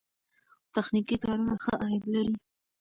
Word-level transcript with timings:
تخنیکي 0.73 1.15
کارونه 1.23 1.55
ښه 1.63 1.73
عاید 1.83 2.03
لري. 2.13 2.35